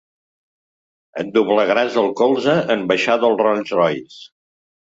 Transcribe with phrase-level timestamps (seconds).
[1.23, 4.21] Et doblegaràs el colze en baixar del Rolls Royce.